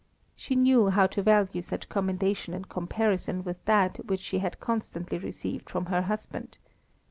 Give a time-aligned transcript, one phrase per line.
[0.35, 5.19] She knew how to value such commendation in comparison with that which she had constantly
[5.19, 6.57] received from her husband.